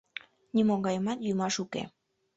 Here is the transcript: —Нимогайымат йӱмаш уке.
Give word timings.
—Нимогайымат 0.55 1.19
йӱмаш 1.25 1.55
уке. 1.63 1.81